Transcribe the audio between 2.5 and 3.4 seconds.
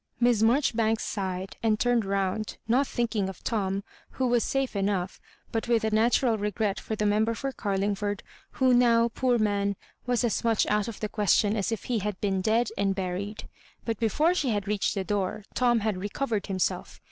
not think ing